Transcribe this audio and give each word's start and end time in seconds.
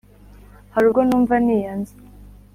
Hari 0.73 0.85
ubwo 0.87 1.01
numva 1.07 1.33
niyanze 1.45 1.93